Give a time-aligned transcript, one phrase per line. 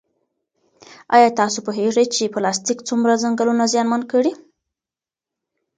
[1.15, 4.31] ایا تاسو پوهېږئ چې پلاستیک څومره ځنګلونه زیانمن کړي؟